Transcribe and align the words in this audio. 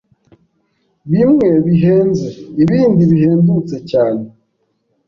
Bimwe 1.11 1.47
bihenze, 1.65 2.29
ibindi 2.63 3.01
bihendutse 3.11 3.75
cyane. 3.91 4.23